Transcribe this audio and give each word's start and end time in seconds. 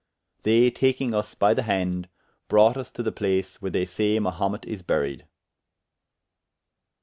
They 0.41 0.71
taking 0.71 1.11
vs 1.11 1.35
by 1.35 1.53
the 1.53 1.61
hande, 1.61 2.09
brought 2.47 2.73
vs 2.73 2.89
to 2.93 3.03
the 3.03 3.11
place 3.11 3.61
where 3.61 3.69
they 3.69 3.85
saye 3.85 4.17
Mahumet 4.19 4.65
is 4.65 4.81
buried. 4.81 5.27